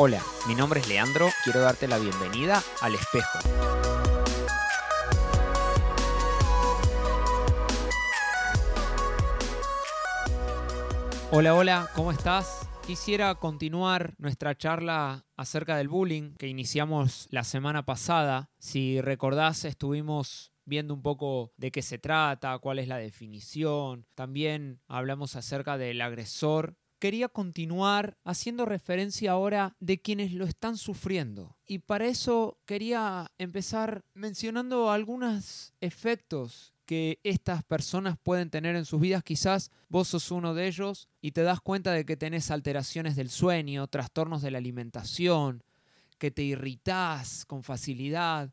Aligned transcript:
Hola, 0.00 0.22
mi 0.46 0.54
nombre 0.54 0.78
es 0.78 0.88
Leandro, 0.88 1.28
quiero 1.42 1.58
darte 1.58 1.88
la 1.88 1.98
bienvenida 1.98 2.62
al 2.82 2.94
espejo. 2.94 3.40
Hola, 11.32 11.56
hola, 11.56 11.90
¿cómo 11.96 12.12
estás? 12.12 12.68
Quisiera 12.86 13.34
continuar 13.34 14.14
nuestra 14.18 14.56
charla 14.56 15.26
acerca 15.36 15.76
del 15.76 15.88
bullying 15.88 16.36
que 16.38 16.46
iniciamos 16.46 17.26
la 17.32 17.42
semana 17.42 17.84
pasada. 17.84 18.50
Si 18.60 19.00
recordás, 19.00 19.64
estuvimos 19.64 20.52
viendo 20.64 20.94
un 20.94 21.02
poco 21.02 21.50
de 21.56 21.72
qué 21.72 21.82
se 21.82 21.98
trata, 21.98 22.56
cuál 22.60 22.78
es 22.78 22.86
la 22.86 22.98
definición. 22.98 24.06
También 24.14 24.80
hablamos 24.86 25.34
acerca 25.34 25.76
del 25.76 26.00
agresor 26.02 26.76
quería 26.98 27.28
continuar 27.28 28.18
haciendo 28.24 28.64
referencia 28.64 29.32
ahora 29.32 29.76
de 29.80 30.00
quienes 30.00 30.32
lo 30.32 30.44
están 30.44 30.76
sufriendo. 30.76 31.56
Y 31.66 31.80
para 31.80 32.06
eso 32.06 32.58
quería 32.66 33.30
empezar 33.38 34.04
mencionando 34.14 34.90
algunos 34.90 35.72
efectos 35.80 36.74
que 36.86 37.20
estas 37.22 37.62
personas 37.64 38.16
pueden 38.22 38.48
tener 38.48 38.74
en 38.74 38.86
sus 38.86 39.00
vidas. 39.00 39.22
Quizás 39.22 39.70
vos 39.88 40.08
sos 40.08 40.30
uno 40.30 40.54
de 40.54 40.66
ellos 40.66 41.08
y 41.20 41.32
te 41.32 41.42
das 41.42 41.60
cuenta 41.60 41.92
de 41.92 42.06
que 42.06 42.16
tenés 42.16 42.50
alteraciones 42.50 43.14
del 43.14 43.28
sueño, 43.28 43.86
trastornos 43.88 44.40
de 44.40 44.50
la 44.50 44.58
alimentación, 44.58 45.62
que 46.18 46.30
te 46.30 46.42
irritás 46.42 47.44
con 47.44 47.62
facilidad, 47.62 48.50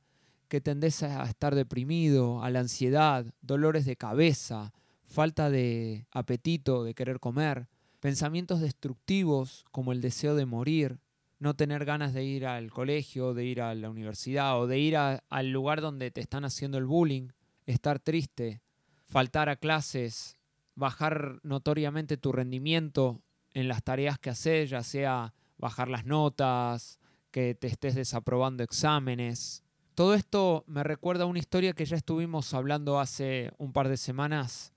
que 0.49 0.61
tendés 0.61 1.01
a 1.03 1.23
estar 1.23 1.55
deprimido, 1.55 2.43
a 2.43 2.49
la 2.49 2.59
ansiedad, 2.59 3.25
dolores 3.41 3.85
de 3.85 3.95
cabeza, 3.95 4.73
falta 5.05 5.49
de 5.49 6.05
apetito, 6.11 6.83
de 6.83 6.93
querer 6.93 7.19
comer 7.19 7.67
pensamientos 8.05 8.61
destructivos 8.61 9.65
como 9.71 9.91
el 9.91 9.99
deseo 9.99 10.35
de 10.35 10.45
morir, 10.45 10.99
no 11.39 11.55
tener 11.55 11.85
ganas 11.85 12.13
de 12.13 12.23
ir 12.23 12.45
al 12.45 12.69
colegio, 12.69 13.33
de 13.33 13.45
ir 13.45 13.63
a 13.63 13.73
la 13.73 13.89
universidad 13.89 14.61
o 14.61 14.67
de 14.67 14.77
ir 14.77 14.95
al 14.95 15.51
lugar 15.51 15.81
donde 15.81 16.11
te 16.11 16.21
están 16.21 16.45
haciendo 16.45 16.77
el 16.77 16.85
bullying, 16.85 17.29
estar 17.65 17.97
triste, 17.97 18.61
faltar 19.07 19.49
a 19.49 19.55
clases, 19.55 20.37
bajar 20.75 21.39
notoriamente 21.41 22.15
tu 22.15 22.31
rendimiento 22.31 23.23
en 23.55 23.67
las 23.67 23.81
tareas 23.81 24.19
que 24.19 24.29
haces, 24.29 24.69
ya 24.69 24.83
sea 24.83 25.33
bajar 25.57 25.87
las 25.87 26.05
notas, 26.05 26.99
que 27.31 27.55
te 27.55 27.65
estés 27.65 27.95
desaprobando 27.95 28.61
exámenes. 28.61 29.63
Todo 29.95 30.13
esto 30.13 30.63
me 30.67 30.83
recuerda 30.83 31.23
a 31.23 31.27
una 31.27 31.39
historia 31.39 31.73
que 31.73 31.85
ya 31.85 31.97
estuvimos 31.97 32.53
hablando 32.53 32.99
hace 32.99 33.51
un 33.57 33.73
par 33.73 33.89
de 33.89 33.97
semanas 33.97 34.73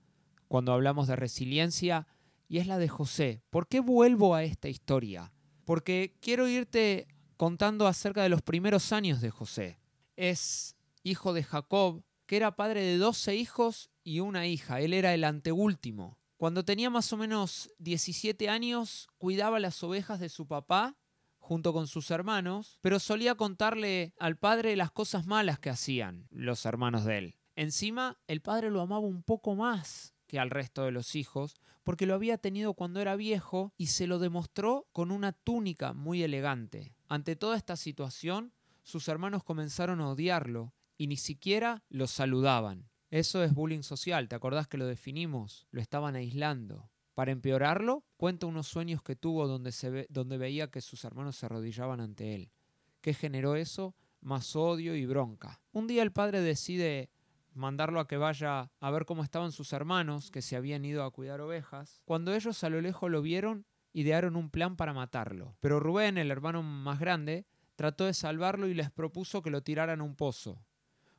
cuando 0.47 0.73
hablamos 0.73 1.07
de 1.07 1.15
resiliencia 1.15 2.07
y 2.49 2.57
es 2.57 2.67
la 2.67 2.79
de 2.79 2.89
José. 2.89 3.43
¿Por 3.51 3.67
qué 3.67 3.79
vuelvo 3.79 4.35
a 4.35 4.43
esta 4.43 4.67
historia? 4.67 5.31
Porque 5.63 6.17
quiero 6.19 6.47
irte 6.47 7.07
contando 7.37 7.87
acerca 7.87 8.23
de 8.23 8.29
los 8.29 8.41
primeros 8.41 8.91
años 8.91 9.21
de 9.21 9.29
José. 9.29 9.79
Es 10.17 10.75
hijo 11.03 11.31
de 11.31 11.43
Jacob, 11.43 12.03
que 12.25 12.35
era 12.35 12.55
padre 12.55 12.81
de 12.81 12.97
12 12.97 13.35
hijos 13.35 13.91
y 14.03 14.19
una 14.19 14.47
hija. 14.47 14.81
Él 14.81 14.93
era 14.93 15.13
el 15.13 15.23
anteúltimo. 15.23 16.17
Cuando 16.37 16.65
tenía 16.65 16.89
más 16.89 17.13
o 17.13 17.17
menos 17.17 17.71
17 17.77 18.49
años, 18.49 19.07
cuidaba 19.19 19.59
las 19.59 19.81
ovejas 19.83 20.19
de 20.19 20.29
su 20.29 20.47
papá 20.47 20.97
junto 21.37 21.71
con 21.71 21.87
sus 21.87 22.11
hermanos, 22.11 22.79
pero 22.81 22.99
solía 22.99 23.35
contarle 23.35 24.13
al 24.19 24.37
padre 24.37 24.75
las 24.75 24.91
cosas 24.91 25.25
malas 25.27 25.59
que 25.59 25.69
hacían 25.69 26.27
los 26.31 26.65
hermanos 26.65 27.05
de 27.05 27.17
él. 27.17 27.35
Encima, 27.55 28.17
el 28.27 28.41
padre 28.41 28.71
lo 28.71 28.81
amaba 28.81 29.05
un 29.05 29.21
poco 29.21 29.55
más 29.55 30.15
que 30.29 30.39
al 30.39 30.51
resto 30.51 30.83
de 30.83 30.91
los 30.91 31.15
hijos, 31.15 31.55
porque 31.83 32.05
lo 32.05 32.13
había 32.13 32.37
tenido 32.37 32.75
cuando 32.75 33.01
era 33.01 33.15
viejo 33.15 33.73
y 33.77 33.87
se 33.87 34.05
lo 34.05 34.19
demostró 34.19 34.87
con 34.93 35.11
una 35.11 35.33
túnica 35.33 35.93
muy 35.93 36.21
elegante. 36.21 36.93
Ante 37.07 37.35
toda 37.35 37.57
esta 37.57 37.75
situación, 37.75 38.53
sus 38.83 39.07
hermanos 39.07 39.43
comenzaron 39.43 39.99
a 39.99 40.09
odiarlo 40.09 40.71
y 40.97 41.07
ni 41.07 41.17
siquiera 41.17 41.83
lo 41.89 42.05
saludaban. 42.05 42.87
Eso 43.09 43.43
es 43.43 43.55
bullying 43.55 43.81
social, 43.81 44.29
¿te 44.29 44.35
acordás 44.35 44.67
que 44.67 44.77
lo 44.77 44.85
definimos? 44.85 45.67
Lo 45.71 45.81
estaban 45.81 46.15
aislando. 46.15 46.91
Para 47.15 47.31
empeorarlo, 47.31 48.03
cuenta 48.15 48.45
unos 48.45 48.67
sueños 48.67 49.01
que 49.01 49.15
tuvo 49.15 49.47
donde, 49.47 49.71
se 49.71 50.05
donde 50.09 50.37
veía 50.37 50.69
que 50.69 50.79
sus 50.79 51.03
hermanos 51.03 51.37
se 51.37 51.47
arrodillaban 51.47 52.01
ante 52.01 52.35
él. 52.35 52.51
¿Qué 53.01 53.15
generó 53.15 53.55
eso? 53.55 53.95
Más 54.21 54.55
odio 54.55 54.95
y 54.95 55.07
bronca. 55.07 55.59
Un 55.71 55.87
día 55.87 56.03
el 56.03 56.11
padre 56.11 56.41
decide 56.41 57.09
mandarlo 57.59 57.99
a 57.99 58.07
que 58.07 58.17
vaya 58.17 58.71
a 58.79 58.91
ver 58.91 59.05
cómo 59.05 59.23
estaban 59.23 59.51
sus 59.51 59.73
hermanos, 59.73 60.31
que 60.31 60.41
se 60.41 60.55
habían 60.55 60.85
ido 60.85 61.03
a 61.03 61.11
cuidar 61.11 61.41
ovejas. 61.41 62.01
Cuando 62.05 62.33
ellos 62.33 62.63
a 62.63 62.69
lo 62.69 62.81
lejos 62.81 63.11
lo 63.11 63.21
vieron, 63.21 63.65
idearon 63.93 64.35
un 64.35 64.49
plan 64.49 64.75
para 64.75 64.93
matarlo. 64.93 65.55
Pero 65.59 65.79
Rubén, 65.79 66.17
el 66.17 66.31
hermano 66.31 66.63
más 66.63 66.99
grande, 66.99 67.45
trató 67.75 68.05
de 68.05 68.13
salvarlo 68.13 68.67
y 68.67 68.73
les 68.73 68.91
propuso 68.91 69.41
que 69.41 69.51
lo 69.51 69.61
tiraran 69.61 70.01
a 70.01 70.03
un 70.03 70.15
pozo. 70.15 70.65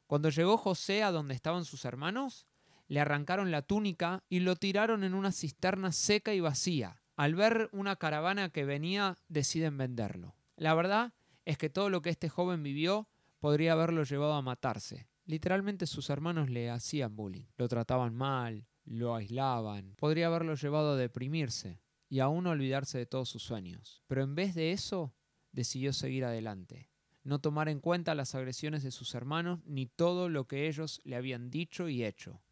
Cuando 0.07 0.31
llegó 0.31 0.57
José 0.57 1.03
a 1.03 1.13
donde 1.13 1.35
estaban 1.35 1.65
sus 1.65 1.85
hermanos, 1.85 2.47
le 2.89 3.01
arrancaron 3.01 3.53
la 3.53 3.63
túnica 3.63 4.25
y 4.29 4.41
lo 4.41 4.57
tiraron 4.57 5.05
en 5.05 5.15
una 5.15 5.31
cisterna 5.31 5.93
seca 5.93 6.35
y 6.35 6.41
vacía. 6.41 7.01
Al 7.17 7.35
ver 7.35 7.69
una 7.73 7.97
caravana 7.97 8.51
que 8.51 8.65
venía, 8.65 9.19
deciden 9.29 9.79
venderlo. 9.79 10.35
La 10.57 10.75
verdad 10.75 11.13
es 11.45 11.59
que 11.59 11.71
todo 11.71 11.91
lo 11.91 12.03
que 12.03 12.11
este 12.11 12.29
joven 12.29 12.63
vivió 12.63 13.09
podría 13.39 13.73
haberlo 13.73 14.03
llevado 14.03 14.35
a 14.35 14.43
matarse. 14.43 15.09
Literalmente 15.31 15.87
sus 15.87 16.11
hermanos 16.11 16.51
le 16.51 16.71
hacían 16.71 17.15
bullying, 17.15 17.45
lo 17.57 17.69
trataban 17.69 18.17
mal, 18.17 18.67
lo 18.85 19.15
aislaban, 19.15 19.95
podría 19.95 20.27
haberlo 20.27 20.57
llevado 20.57 20.95
a 20.95 20.97
deprimirse 20.97 21.81
y 22.09 22.19
aún 22.19 22.49
olvidarse 22.49 22.99
de 22.99 23.07
todos 23.07 23.29
sus 23.29 23.45
sueños. 23.45 24.03
Pero 24.09 24.25
en 24.25 24.35
vez 24.35 24.57
de 24.57 24.73
eso, 24.73 25.15
decidió 25.53 25.93
seguir 25.93 26.25
adelante, 26.25 26.91
no 27.23 27.39
tomar 27.39 27.69
en 27.69 27.79
cuenta 27.79 28.17
las 28.17 28.35
agresiones 28.35 28.83
de 28.83 28.91
sus 28.91 29.15
hermanos 29.15 29.61
ni 29.67 29.87
todo 29.87 30.29
lo 30.29 30.49
que 30.49 30.67
ellos 30.67 31.01
le 31.05 31.15
habían 31.15 31.49
dicho 31.49 31.89
y 31.89 32.05
hecho. 32.05 32.43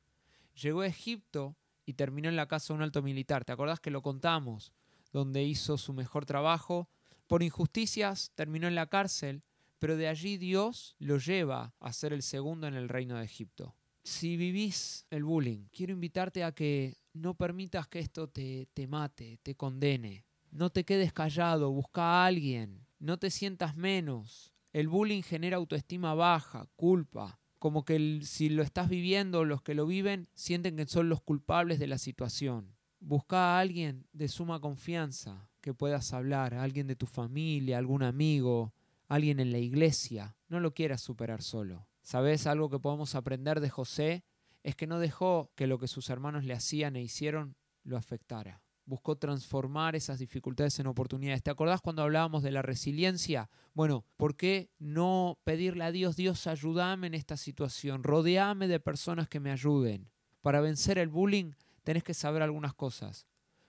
Llegó 0.55 0.83
a 0.83 0.87
Egipto 0.87 1.56
y 1.84 1.95
terminó 1.95 2.28
en 2.28 2.37
la 2.37 2.47
casa 2.47 2.72
de 2.72 2.77
un 2.77 2.83
alto 2.84 3.03
militar. 3.03 3.45
¿Te 3.45 3.50
acordás 3.50 3.81
que 3.81 3.91
lo 3.91 4.03
contamos? 4.03 4.72
Donde 5.12 5.43
hizo 5.43 5.78
su 5.78 5.95
mejor 5.95 6.27
trabajo. 6.27 6.89
Por 7.27 7.43
injusticias 7.43 8.31
terminó 8.37 8.69
en 8.69 8.77
la 8.77 8.87
cárcel 8.87 9.43
pero 9.78 9.97
de 9.97 10.09
allí 10.09 10.37
Dios 10.37 10.97
lo 10.99 11.19
lleva 11.19 11.75
a 11.81 11.93
ser 11.93 12.12
el 12.12 12.22
segundo 12.22 12.66
en 12.66 12.75
el 12.75 12.89
reino 12.89 13.16
de 13.16 13.25
Egipto. 13.25 13.75
Si 14.05 14.37
vivís 14.37 15.06
el 15.11 15.25
bullying, 15.25 15.66
quiero 15.71 15.93
invitarte 15.93 16.43
a 16.43 16.53
que 16.53 16.97
no 17.12 17.34
permitas 17.34 17.89
que 17.89 17.99
esto 17.99 18.28
te, 18.28 18.69
te 18.72 18.87
mate, 18.87 19.39
te 19.43 19.55
condene. 19.55 20.25
No 20.50 20.71
te 20.71 20.84
quedes 20.84 21.12
callado, 21.12 21.71
busca 21.71 22.03
a 22.03 22.27
alguien, 22.27 22.87
no 22.99 23.19
te 23.19 23.31
sientas 23.31 23.77
menos. 23.77 24.55
El 24.72 24.89
bullying 24.89 25.22
genera 25.22 25.59
autoestima 25.59 26.15
baja, 26.15 26.66
culpa, 26.77 27.39
como 27.59 27.84
que 27.84 28.21
si 28.22 28.49
lo 28.49 28.62
estás 28.62 28.89
viviendo, 28.89 29.45
los 29.45 29.62
que 29.62 29.75
lo 29.75 29.87
viven 29.87 30.28
sienten 30.34 30.77
que 30.77 30.87
son 30.87 31.09
los 31.09 31.21
culpables 31.21 31.78
de 31.78 31.89
la 31.89 31.99
situación. 31.99 32.77
Busca 33.00 33.37
a 33.37 33.60
alguien 33.60 34.06
de 34.12 34.28
suma 34.28 34.60
confianza 34.60 35.50
que 35.60 35.75
puedas 35.75 36.12
hablar, 36.12 36.55
alguien 36.55 36.87
de 36.87 36.97
tu 36.97 37.06
familia, 37.06 37.78
algún 37.78 38.03
amigo, 38.03 38.75
alguien 39.09 39.41
en 39.41 39.53
la 39.53 39.59
iglesia, 39.59 40.37
no 40.49 40.61
lo 40.61 40.75
quieras 40.75 41.01
superar 41.01 41.43
solo. 41.43 41.89
¿Sabes 42.03 42.47
algo 42.47 42.71
que 42.71 42.79
podemos 42.79 43.15
aprender 43.15 43.61
de 43.61 43.71
José? 43.71 44.25
Es 44.63 44.77
que 44.77 44.87
no 44.87 44.99
dejó 44.99 45.51
que 45.57 45.67
lo 45.67 45.79
que 45.79 45.89
sus 45.89 46.11
hermanos 46.11 46.45
le 46.45 46.55
hacían 46.55 46.97
e 46.97 47.03
hicieron 47.03 47.57
lo 47.85 47.97
afectara. 47.97 48.63
Buscó 48.85 49.17
transformar 49.17 49.97
esas 49.97 50.19
dificultades 50.19 50.79
en 50.79 50.87
oportunidades. 50.87 51.43
¿Te 51.43 51.51
acordás 51.51 51.83
cuando 51.83 52.03
hablábamos 52.03 52.43
de 52.43 52.51
la 52.51 52.63
resiliencia? 52.63 53.51
Bueno, 53.75 54.07
¿por 54.17 54.37
qué 54.37 54.71
no 54.79 55.39
pedirle 55.45 55.85
a 55.85 55.93
Dios, 55.93 56.17
Dios, 56.17 56.47
ayúdame 56.47 57.09
en 57.09 57.15
esta 57.15 57.37
situación, 57.37 58.03
rodeame 58.03 58.69
de 58.69 58.81
personas 58.81 59.29
que 59.29 59.41
me 59.41 59.51
ayuden? 59.51 60.11
Para 60.41 60.61
vencer 60.61 60.99
el 60.99 61.09
bullying 61.09 61.53
tenés 61.83 62.03
que 62.03 62.15
saber 62.15 62.43
algunas 62.43 62.75
cosas. 62.75 63.27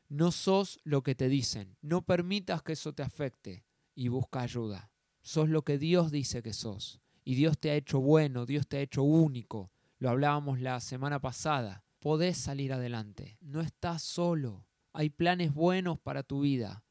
No 0.08 0.32
sos 0.32 0.80
lo 0.84 1.04
que 1.04 1.16
te 1.16 1.28
dicen. 1.28 1.78
No 1.82 2.02
permitas 2.02 2.64
que 2.64 2.74
eso 2.74 2.94
te 2.94 3.04
afecte 3.04 3.66
y 3.96 4.08
busca 4.08 4.42
ayuda. 4.42 4.90
Sos 5.22 5.50
lo 5.50 5.64
que 5.64 5.78
Dios 5.78 6.12
dice 6.12 6.42
que 6.42 6.54
sos. 6.54 7.02
Y 7.24 7.36
Dios 7.36 7.60
te 7.60 7.72
ha 7.72 7.76
hecho 7.76 8.00
bueno, 8.00 8.46
Dios 8.46 8.68
te 8.68 8.78
ha 8.78 8.82
hecho 8.82 9.04
único. 9.04 9.72
Lo 10.00 10.10
hablábamos 10.10 10.60
la 10.60 10.80
semana 10.80 11.20
pasada. 11.20 11.84
Podés 12.00 12.38
salir 12.38 12.74
adelante. 12.74 13.38
No 13.42 13.62
estás 13.62 14.02
solo. 14.02 14.66
Hay 14.94 15.10
planes 15.10 15.54
buenos 15.54 16.00
para 16.00 16.24
tu 16.24 16.42
vida. 16.42 16.84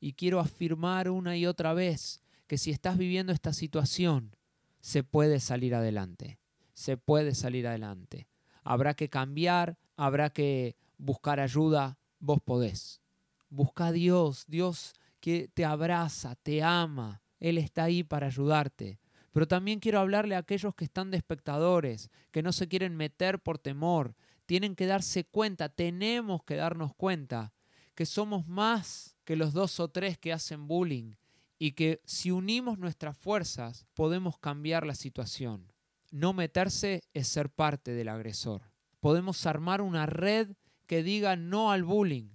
Y 0.00 0.14
quiero 0.14 0.40
afirmar 0.40 1.08
una 1.08 1.36
y 1.36 1.46
otra 1.46 1.72
vez 1.72 2.20
que 2.46 2.58
si 2.58 2.70
estás 2.70 2.98
viviendo 2.98 3.32
esta 3.32 3.52
situación, 3.52 4.36
se 4.80 5.04
puede 5.04 5.40
salir 5.40 5.74
adelante. 5.74 6.40
Se 6.74 6.96
puede 6.96 7.34
salir 7.34 7.66
adelante. 7.66 8.28
Habrá 8.64 8.94
que 8.94 9.08
cambiar, 9.08 9.78
habrá 9.96 10.30
que 10.30 10.76
buscar 10.98 11.38
ayuda. 11.38 11.98
Vos 12.18 12.40
podés. 12.42 13.00
Busca 13.48 13.86
a 13.86 13.92
Dios, 13.92 14.44
Dios 14.48 14.94
que 15.20 15.48
te 15.48 15.64
abraza, 15.64 16.34
te 16.34 16.62
ama, 16.62 17.22
él 17.40 17.58
está 17.58 17.84
ahí 17.84 18.04
para 18.04 18.28
ayudarte. 18.28 19.00
Pero 19.32 19.48
también 19.48 19.80
quiero 19.80 20.00
hablarle 20.00 20.34
a 20.34 20.38
aquellos 20.38 20.74
que 20.74 20.84
están 20.84 21.10
de 21.10 21.16
espectadores, 21.16 22.10
que 22.30 22.42
no 22.42 22.52
se 22.52 22.68
quieren 22.68 22.96
meter 22.96 23.40
por 23.40 23.58
temor. 23.58 24.14
Tienen 24.46 24.74
que 24.74 24.86
darse 24.86 25.24
cuenta, 25.24 25.68
tenemos 25.68 26.42
que 26.44 26.56
darnos 26.56 26.94
cuenta 26.94 27.52
que 27.94 28.06
somos 28.06 28.46
más 28.46 29.16
que 29.24 29.36
los 29.36 29.52
dos 29.52 29.78
o 29.78 29.88
tres 29.88 30.18
que 30.18 30.32
hacen 30.32 30.66
bullying 30.66 31.14
y 31.58 31.72
que 31.72 32.00
si 32.04 32.30
unimos 32.30 32.78
nuestras 32.78 33.16
fuerzas 33.16 33.86
podemos 33.94 34.38
cambiar 34.38 34.86
la 34.86 34.94
situación. 34.94 35.72
No 36.10 36.32
meterse 36.32 37.02
es 37.14 37.28
ser 37.28 37.50
parte 37.50 37.92
del 37.92 38.08
agresor. 38.08 38.62
Podemos 38.98 39.46
armar 39.46 39.82
una 39.82 40.06
red 40.06 40.48
que 40.86 41.02
diga 41.02 41.36
no 41.36 41.70
al 41.70 41.84
bullying. 41.84 42.30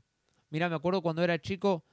Mira, 0.50 0.69
me 0.69 0.75
acuerdo 0.75 1.01
cuando 1.01 1.24
era 1.24 1.42
chico, 1.42 1.84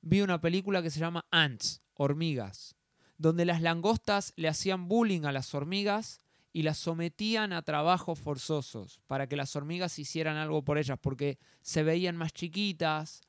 vi 0.00 0.22
una 0.22 0.40
película 0.40 0.82
que 0.82 0.90
se 0.90 1.00
llama 1.00 1.26
Ants, 1.30 1.82
hormigas, 1.96 2.76
donde 3.18 3.44
las 3.44 3.62
langostas 3.62 4.32
le 4.36 4.48
hacían 4.48 4.88
bullying 4.88 5.24
a 5.24 5.32
las 5.32 5.54
hormigas 5.54 6.20
y 6.52 6.62
las 6.62 6.78
sometían 6.78 7.52
a 7.52 7.62
trabajos 7.62 8.18
forzosos 8.18 9.00
para 9.06 9.28
que 9.28 9.36
las 9.36 9.56
hormigas 9.56 9.98
hicieran 9.98 10.36
algo 10.36 10.64
por 10.64 10.78
ellas, 10.78 10.98
porque 11.00 11.38
se 11.60 11.82
veían 11.82 12.16
más 12.16 12.32
chiquitas 12.32 13.20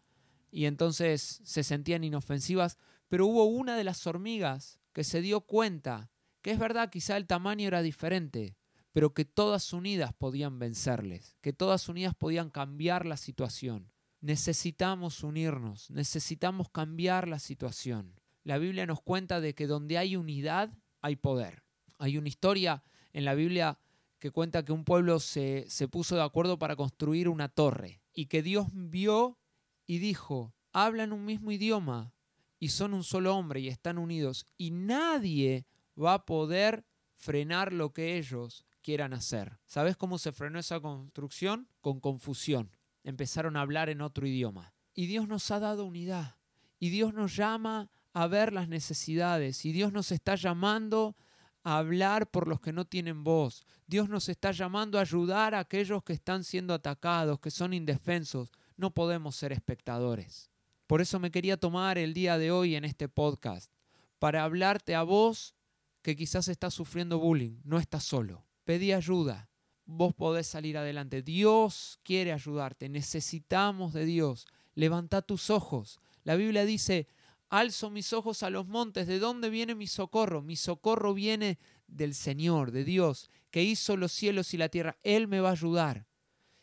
y 0.51 0.65
entonces 0.65 1.41
se 1.43 1.63
sentían 1.63 2.03
inofensivas. 2.03 2.77
Pero 3.09 3.25
hubo 3.27 3.45
una 3.45 3.75
de 3.75 3.83
las 3.83 4.05
hormigas 4.07 4.79
que 4.93 5.03
se 5.03 5.21
dio 5.21 5.41
cuenta 5.41 6.09
que 6.41 6.51
es 6.51 6.59
verdad, 6.59 6.89
quizá 6.89 7.17
el 7.17 7.27
tamaño 7.27 7.67
era 7.67 7.81
diferente, 7.81 8.55
pero 8.93 9.13
que 9.13 9.25
todas 9.25 9.73
unidas 9.73 10.13
podían 10.13 10.59
vencerles, 10.59 11.35
que 11.41 11.51
todas 11.51 11.89
unidas 11.89 12.15
podían 12.15 12.49
cambiar 12.49 13.05
la 13.05 13.17
situación. 13.17 13.91
Necesitamos 14.21 15.23
unirnos, 15.23 15.91
necesitamos 15.91 16.69
cambiar 16.69 17.27
la 17.27 17.39
situación. 17.39 18.19
La 18.47 18.59
Biblia 18.59 18.85
nos 18.85 19.01
cuenta 19.01 19.41
de 19.41 19.53
que 19.53 19.67
donde 19.67 19.97
hay 19.97 20.15
unidad 20.15 20.71
hay 21.01 21.17
poder. 21.17 21.65
Hay 21.97 22.17
una 22.17 22.29
historia 22.29 22.81
en 23.11 23.25
la 23.25 23.33
Biblia 23.33 23.77
que 24.19 24.31
cuenta 24.31 24.63
que 24.63 24.71
un 24.71 24.85
pueblo 24.85 25.19
se, 25.19 25.65
se 25.67 25.89
puso 25.89 26.15
de 26.15 26.21
acuerdo 26.21 26.57
para 26.57 26.77
construir 26.77 27.27
una 27.27 27.49
torre 27.49 27.99
y 28.13 28.27
que 28.27 28.41
Dios 28.41 28.67
vio 28.71 29.37
y 29.85 29.97
dijo, 29.97 30.53
hablan 30.71 31.11
un 31.11 31.25
mismo 31.25 31.51
idioma 31.51 32.13
y 32.57 32.69
son 32.69 32.93
un 32.93 33.03
solo 33.03 33.35
hombre 33.35 33.59
y 33.59 33.67
están 33.67 33.97
unidos 33.97 34.45
y 34.55 34.71
nadie 34.71 35.65
va 36.01 36.13
a 36.13 36.25
poder 36.25 36.85
frenar 37.15 37.73
lo 37.73 37.91
que 37.91 38.17
ellos 38.17 38.65
quieran 38.81 39.11
hacer. 39.13 39.59
¿Sabes 39.65 39.97
cómo 39.97 40.17
se 40.17 40.31
frenó 40.31 40.57
esa 40.57 40.79
construcción? 40.79 41.67
Con 41.81 41.99
confusión. 41.99 42.71
Empezaron 43.03 43.57
a 43.57 43.61
hablar 43.61 43.89
en 43.89 43.99
otro 43.99 44.25
idioma. 44.25 44.73
Y 44.93 45.07
Dios 45.07 45.27
nos 45.27 45.51
ha 45.51 45.59
dado 45.59 45.83
unidad. 45.83 46.37
Y 46.79 46.91
Dios 46.91 47.13
nos 47.13 47.35
llama 47.35 47.89
a 48.17 48.25
ver 48.25 48.51
las 48.51 48.67
necesidades. 48.67 49.63
Y 49.63 49.71
Dios 49.71 49.93
nos 49.93 50.11
está 50.11 50.33
llamando 50.33 51.15
a 51.63 51.77
hablar 51.77 52.31
por 52.31 52.47
los 52.47 52.59
que 52.59 52.73
no 52.73 52.83
tienen 52.85 53.23
voz. 53.23 53.63
Dios 53.85 54.09
nos 54.09 54.27
está 54.27 54.51
llamando 54.51 54.97
a 54.97 55.01
ayudar 55.01 55.53
a 55.53 55.59
aquellos 55.59 56.03
que 56.03 56.13
están 56.13 56.43
siendo 56.43 56.73
atacados, 56.73 57.39
que 57.39 57.51
son 57.51 57.75
indefensos. 57.75 58.51
No 58.75 58.91
podemos 58.91 59.35
ser 59.35 59.51
espectadores. 59.51 60.49
Por 60.87 60.99
eso 60.99 61.19
me 61.19 61.29
quería 61.29 61.57
tomar 61.57 61.99
el 61.99 62.15
día 62.15 62.39
de 62.39 62.49
hoy 62.49 62.73
en 62.73 62.85
este 62.85 63.07
podcast, 63.07 63.71
para 64.17 64.43
hablarte 64.43 64.95
a 64.95 65.03
vos 65.03 65.53
que 66.01 66.15
quizás 66.15 66.47
estás 66.47 66.73
sufriendo 66.73 67.19
bullying. 67.19 67.59
No 67.63 67.77
estás 67.77 68.03
solo. 68.03 68.47
Pedí 68.63 68.93
ayuda. 68.93 69.47
Vos 69.85 70.15
podés 70.15 70.47
salir 70.47 70.75
adelante. 70.75 71.21
Dios 71.21 71.99
quiere 72.01 72.33
ayudarte. 72.33 72.89
Necesitamos 72.89 73.93
de 73.93 74.05
Dios. 74.05 74.47
Levanta 74.73 75.21
tus 75.21 75.51
ojos. 75.51 75.99
La 76.23 76.35
Biblia 76.35 76.65
dice, 76.65 77.07
alzo 77.49 77.89
mis 77.89 78.13
ojos 78.13 78.43
a 78.43 78.49
los 78.49 78.67
montes, 78.67 79.07
¿de 79.07 79.19
dónde 79.19 79.49
viene 79.49 79.75
mi 79.75 79.87
socorro? 79.87 80.41
Mi 80.41 80.55
socorro 80.55 81.13
viene 81.13 81.57
del 81.87 82.13
Señor, 82.13 82.71
de 82.71 82.83
Dios, 82.83 83.29
que 83.51 83.63
hizo 83.63 83.97
los 83.97 84.11
cielos 84.11 84.53
y 84.53 84.57
la 84.57 84.69
tierra. 84.69 84.97
Él 85.03 85.27
me 85.27 85.39
va 85.39 85.49
a 85.49 85.53
ayudar. 85.53 86.05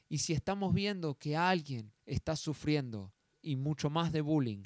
Y 0.09 0.19
si 0.19 0.33
estamos 0.33 0.75
viendo 0.75 1.15
que 1.15 1.37
alguien 1.37 1.93
está 2.05 2.37
sufriendo 2.37 3.13
y 3.41 3.57
mucho 3.57 3.91
más 3.91 4.13
de 4.13 4.21
bullying, 4.21 4.65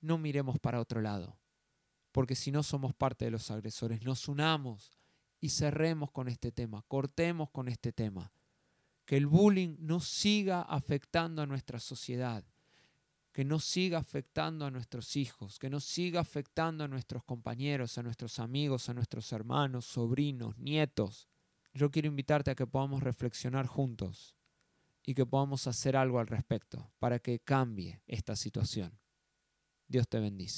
no 0.00 0.18
miremos 0.18 0.58
para 0.58 0.80
otro 0.80 1.00
lado. 1.00 1.38
Porque 2.12 2.34
si 2.34 2.50
no 2.50 2.62
somos 2.62 2.94
parte 2.94 3.24
de 3.24 3.30
los 3.30 3.50
agresores, 3.50 4.02
nos 4.02 4.28
unamos 4.28 4.92
y 5.40 5.50
cerremos 5.50 6.10
con 6.10 6.28
este 6.28 6.52
tema, 6.52 6.82
cortemos 6.88 7.50
con 7.50 7.68
este 7.68 7.92
tema. 7.92 8.32
Que 9.04 9.16
el 9.16 9.26
bullying 9.26 9.76
no 9.80 10.00
siga 10.00 10.62
afectando 10.62 11.42
a 11.42 11.46
nuestra 11.46 11.80
sociedad 11.80 12.44
que 13.38 13.44
no 13.44 13.60
siga 13.60 13.98
afectando 13.98 14.66
a 14.66 14.70
nuestros 14.72 15.14
hijos, 15.14 15.60
que 15.60 15.70
no 15.70 15.78
siga 15.78 16.18
afectando 16.18 16.82
a 16.82 16.88
nuestros 16.88 17.22
compañeros, 17.22 17.96
a 17.96 18.02
nuestros 18.02 18.40
amigos, 18.40 18.88
a 18.88 18.94
nuestros 18.94 19.30
hermanos, 19.30 19.84
sobrinos, 19.84 20.58
nietos. 20.58 21.28
Yo 21.72 21.88
quiero 21.88 22.08
invitarte 22.08 22.50
a 22.50 22.56
que 22.56 22.66
podamos 22.66 23.00
reflexionar 23.00 23.68
juntos 23.68 24.34
y 25.06 25.14
que 25.14 25.24
podamos 25.24 25.68
hacer 25.68 25.96
algo 25.96 26.18
al 26.18 26.26
respecto 26.26 26.90
para 26.98 27.20
que 27.20 27.38
cambie 27.38 28.02
esta 28.08 28.34
situación. 28.34 28.98
Dios 29.86 30.08
te 30.08 30.18
bendice. 30.18 30.56